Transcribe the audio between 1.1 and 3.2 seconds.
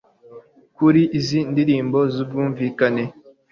izi ndirimbo zubwumvikane